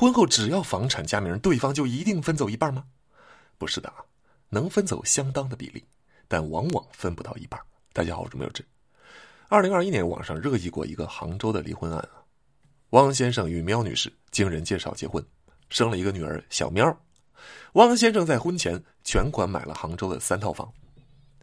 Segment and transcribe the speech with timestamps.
[0.00, 2.82] 婚后只要房产加名，对方就一定分走一半吗？
[3.58, 3.96] 不是的啊，
[4.48, 5.84] 能分走相当的比例，
[6.26, 7.60] 但往往分不到一半。
[7.92, 8.64] 大家好，我是没有志。
[9.50, 12.24] 二零二一年网上热议过一个杭州的离婚案啊，
[12.92, 15.22] 汪先生与喵女士经人介绍结婚，
[15.68, 16.98] 生了一个女儿小喵。
[17.74, 20.72] 汪先生在婚前全款买了杭州的三套房，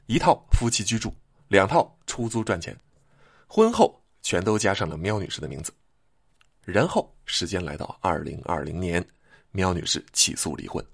[0.07, 1.13] 一套夫妻居住，
[1.47, 2.75] 两套出租赚钱。
[3.45, 5.71] 婚后全都加上了喵女士的名字。
[6.67, 9.01] 然后时间来到二零二零年，
[9.51, 10.85] 喵女士起诉离婚。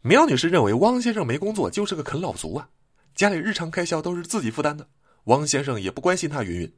[0.00, 2.68] 苗女士认为汪先生没工作就是个啃老族啊，
[3.12, 4.88] 家里日常开销都是自己负担的，
[5.24, 6.72] 汪先生也不关心她云云。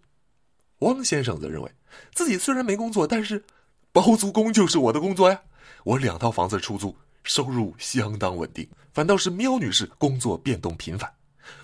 [0.78, 1.70] 汪先生则认为
[2.14, 3.44] 自己虽然没工作，但是
[3.92, 5.38] 包租公就是我的工作呀，
[5.84, 8.66] 我两套房子出租，收入相当稳定。
[8.94, 11.12] 反倒是苗女士工作变动频繁。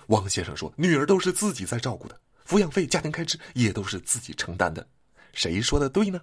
[0.09, 2.15] 汪先生说，女儿都是自己在照顾的，
[2.47, 4.87] 抚养费、家庭开支也都是自己承担的，
[5.33, 6.21] 谁说的对呢？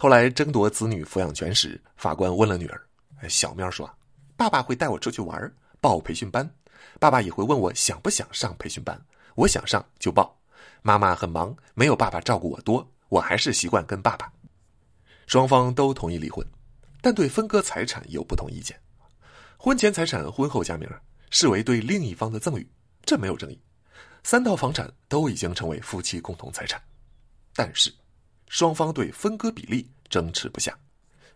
[0.00, 2.80] 后来争夺子女抚养权时，法官问了女儿，
[3.28, 3.92] 小喵说。
[4.36, 6.48] 爸爸会带我出去玩，报培训班。
[7.00, 8.96] 爸爸也会问我想不想上培训班，
[9.34, 10.38] 我想上就报。
[10.82, 14.32] 妈妈很忙，没有爸爸照顾我多，我还是习惯跟爸爸。
[15.26, 16.46] 双方都同意离婚，
[17.00, 18.80] 但对分割财产有不同意见。
[19.56, 20.88] 婚前财产婚后加名，
[21.30, 22.64] 视为对另一方的赠与，
[23.04, 23.60] 这没有争议。
[24.22, 26.80] 三套房产都已经成为夫妻共同财产，
[27.56, 27.92] 但是
[28.48, 30.76] 双方对分割比例争持不下。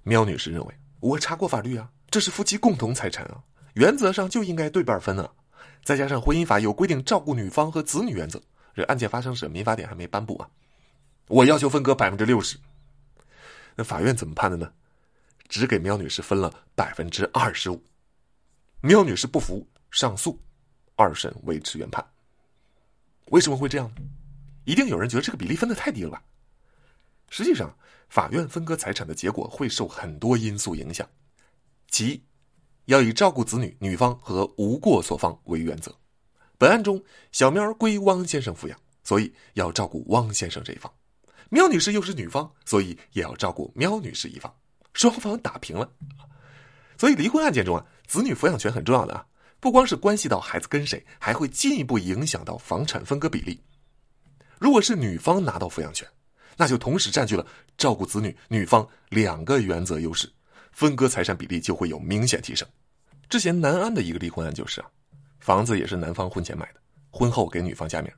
[0.03, 1.91] 喵女士认为，我查过法律啊。
[2.11, 5.33] 这是夫妻共同财产啊，原则上就应该对半分啊。
[5.83, 8.39] 再加上婚姻法有规定照顾女方和子女原则，
[8.75, 10.49] 这案件发生时民法典还没颁布啊。
[11.29, 12.59] 我要求分割百分之六十，
[13.75, 14.71] 那法院怎么判的呢？
[15.49, 17.83] 只给苗女士分了百分之二十五。
[18.83, 20.39] 苗女士不服上诉，
[20.97, 22.05] 二审维持原判。
[23.27, 24.03] 为什么会这样呢？
[24.65, 26.23] 一定有人觉得这个比例分的太低了吧？
[27.33, 27.75] 实际上，
[28.11, 31.09] 法院分割财产的结果会受很多因素影响。
[31.89, 32.23] 其一，
[32.85, 35.91] 要以照顾子女女方和无过错方为原则。
[36.59, 37.03] 本案中，
[37.33, 40.93] 小喵归汪先生抚养，所以要照顾汪先生这一方；
[41.49, 44.55] 喵女士又是女方，所以也要照顾喵女士一方。
[44.93, 45.91] 双方打平了。
[46.99, 49.27] 所以离婚案件中啊，子女抚养权很重要的啊，
[49.59, 53.59] 不光是关系到孩子跟谁，还会进一步影响到房产分割比例。
[54.59, 56.07] 如果是女方拿到抚养权，
[56.57, 57.47] 那就同时占据了
[57.77, 60.31] 照顾子女女方两个原则优势。
[60.73, 62.67] 分割财产比例就会有明显提升。
[63.29, 64.87] 之前南安的一个离婚案就是啊，
[65.39, 66.81] 房子也是男方婚前买的，
[67.11, 68.11] 婚后给女方加名。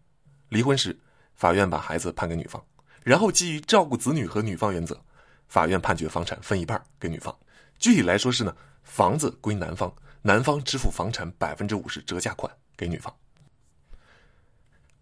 [0.48, 0.96] 离婚时，
[1.34, 2.64] 法院把孩子判给女方，
[3.02, 5.00] 然后基于照顾子女和女方原则，
[5.48, 7.36] 法院判决房产分一半给女方。
[7.78, 9.92] 具体来说是呢，房子归男方，
[10.22, 13.12] 男方支付房产百分之五十折价款给女方。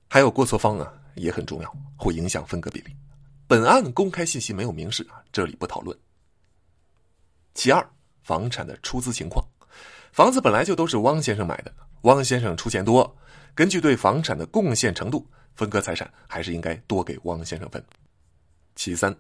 [0.09, 2.97] 还有过错方啊，也很重要，会影响分割比例。
[3.52, 5.94] 本案公开信息没有明示啊，这里不讨论。
[7.52, 7.86] 其二，
[8.22, 9.46] 房产的出资情况，
[10.10, 11.70] 房子本来就都是汪先生买的，
[12.04, 13.14] 汪先生出钱多，
[13.54, 17.84] 根据对房产的贡献程度，分割财产还是应该多给汪先生分。
[18.74, 19.14] 其三，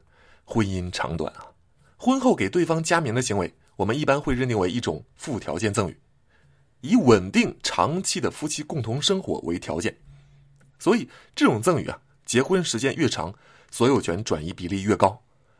[0.46, 1.52] 婚姻长短啊，
[1.98, 6.00] 婚后给对方加名的行为，我们一般会认定为一种附条件赠与，
[6.80, 9.94] 以稳定长期的夫妻共同生活为条件，
[10.78, 13.34] 所以这种赠与啊，结婚时间越长，
[13.72, 15.08] 所有权转移比例越高；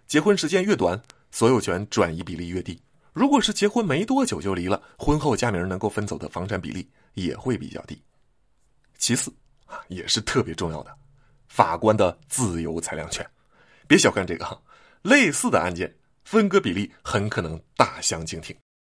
[0.06, 1.02] 结婚时间越短。
[1.34, 2.78] 所有权转移比例越低，
[3.14, 7.98] 如果是结婚没多久就离了，婚后加名能够分走的房产比例也会比较低。
[8.98, 9.32] 其次
[9.64, 10.94] 啊， 也是特别重要的，
[11.48, 13.26] 法官的自由裁量权。
[13.88, 14.60] 别小看这个哈，
[15.00, 15.90] 类似的案件
[16.22, 18.54] 分割比例很可能大相径庭。